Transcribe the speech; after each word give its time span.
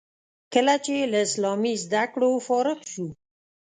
کله 0.53 0.75
چې 0.85 0.95
له 1.11 1.17
اسلامي 1.27 1.73
زده 1.83 2.03
کړو 2.13 2.31
فارغ 2.47 2.79
شو. 2.91 3.07